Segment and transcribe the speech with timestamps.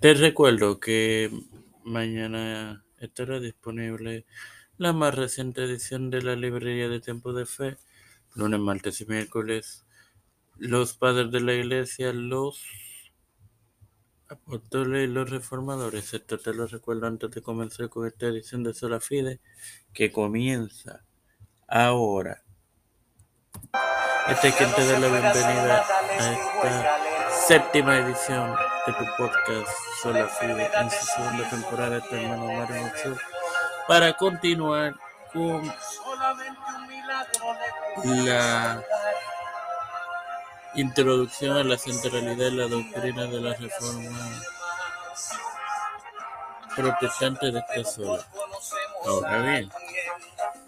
[0.00, 1.30] Te recuerdo que
[1.84, 4.24] mañana estará disponible
[4.78, 7.76] la más reciente edición de la librería de Tiempo de Fe,
[8.34, 9.84] lunes, martes y miércoles.
[10.56, 12.64] Los padres de la iglesia, los
[14.30, 16.14] apóstoles y los reformadores.
[16.14, 19.40] Esto te lo recuerdo antes de comenzar con esta edición de Sola Fide,
[19.92, 21.04] que comienza
[21.68, 22.42] ahora.
[24.30, 25.84] Este es quien te da la bienvenida
[26.18, 29.68] a esta séptima edición de tu podcast
[30.02, 33.16] Sola Fide en su segunda temporada, este hermano Mario Mucho,
[33.86, 34.94] para continuar
[35.32, 35.72] con
[38.04, 38.82] la
[40.74, 44.18] introducción a la centralidad de la doctrina de la reforma
[46.74, 48.24] protestante de esta sola.
[49.04, 49.70] Ahora bien,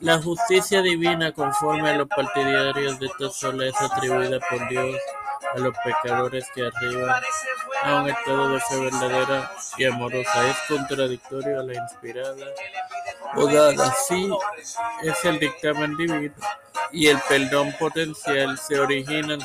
[0.00, 4.96] la justicia divina conforme a los partidarios de esta sola es atribuida por Dios
[5.54, 7.22] a los pecadores que arriban
[7.84, 10.48] a un estado de fe verdadera y amorosa.
[10.48, 12.46] Es contradictorio a la inspirada
[13.36, 13.88] o dada.
[13.88, 14.30] Así
[15.02, 16.34] es el dictamen divino
[16.92, 19.40] y el perdón potencial se originan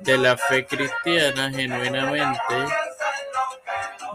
[0.00, 2.66] de la fe cristiana genuinamente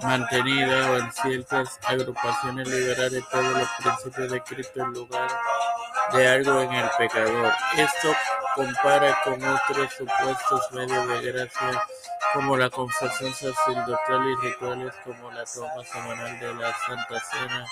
[0.02, 5.30] mantenida o en ciertas agrupaciones liberales todos los principios de Cristo en lugar
[6.14, 7.53] de algo en el pecador.
[7.77, 8.14] Esto
[8.56, 11.84] compara con otros supuestos medios de gracia
[12.34, 17.66] como la confesión sacerdotal y rituales como la toma semanal de la Santa Cena.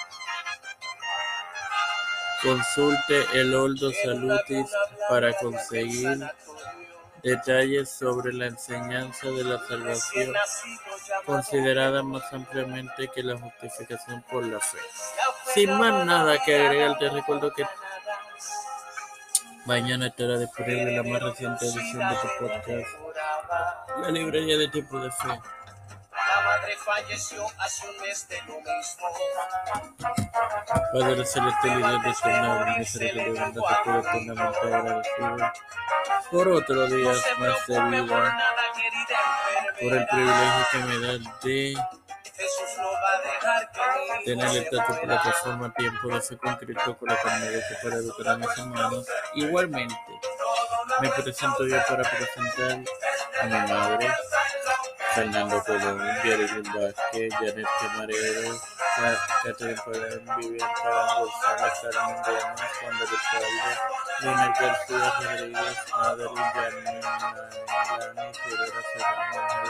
[2.42, 4.70] Consulte el Ordo Salutis
[5.08, 6.20] para conseguir
[7.24, 10.34] detalles sobre la enseñanza de la salvación,
[11.26, 14.80] considerada más ampliamente que la justificación por la fe.
[15.54, 17.66] Sin más nada que agregar, te recuerdo que
[19.66, 22.88] mañana estará disponible la más reciente edición de tu podcast,
[24.02, 25.40] la librería de tiempo de fe.
[30.92, 35.54] Padre celestial y Dios eterno, misericordia y bondad, te puedo eternamente agradecido
[36.32, 38.38] por otro día más de vida,
[39.82, 41.76] por el privilegio que me da de
[44.26, 46.66] tener esta tu plataforma tiempo de fe con la que
[47.82, 49.08] para educar a hermanos.
[49.36, 49.96] Igualmente,
[51.02, 52.84] me presento yo para presentar
[53.42, 54.12] a mi madre,
[55.14, 58.60] Fernando Colón, Jeremy Vázquez, Janet Camarero,
[59.44, 63.48] Catherine Pagán, Vivian Pagán Carmen Juan de Ricardo,
[64.22, 66.92] Leonel García Rodríguez, Madeline Serrano,
[68.18, 68.58] Ángel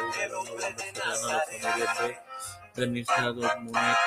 [0.03, 0.43] Serrano,
[1.25, 2.32] la familia de
[2.75, 3.97] Denizado Munet,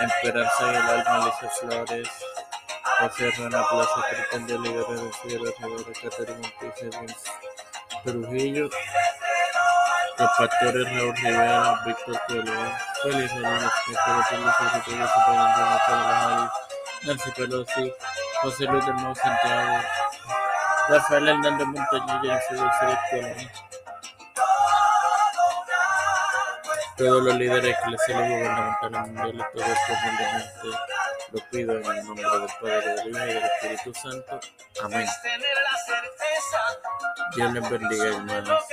[0.00, 2.08] Esperanza y el alma, Alicia Flores,
[2.98, 4.58] José Rana Plaza, Cristian de
[6.34, 7.06] Montijo,
[8.04, 8.68] Trujillo,
[10.18, 12.20] los pastores Raúl Rivera, Víctor
[17.04, 17.92] Nancy Pelosi,
[18.42, 19.78] José Luis Nuevo Santiago,
[20.88, 22.70] Rafael Hernández Alfredo
[23.10, 23.65] Félix
[26.96, 30.78] Todos los líderes y gubernamentales mundiales, todos humildemente
[31.32, 34.40] lo pido en el nombre del Padre, del Hijo y del Espíritu Santo.
[34.82, 35.06] Amén.
[37.34, 38.64] Dios les bendiga, hermanos.